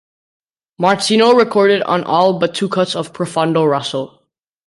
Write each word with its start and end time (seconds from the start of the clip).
Martino 0.79 1.31
recorded 1.35 1.83
on 1.83 2.03
all 2.03 2.39
but 2.39 2.55
two 2.55 2.67
cuts 2.67 2.95
of 2.95 3.13
"Profondo 3.13 3.63
rosso". 3.65 4.23